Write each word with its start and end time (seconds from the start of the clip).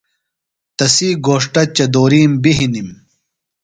تسی 0.77 1.09
گھوݜٹہ 1.25 1.63
چدورِیم 1.75 2.31
بی 2.41 2.51
ہِنِم۔ 2.57 2.89